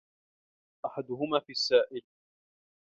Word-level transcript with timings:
أَحَدُهُمَا 0.85 1.39
فِي 1.39 1.51
السَّائِلِ 1.51 2.03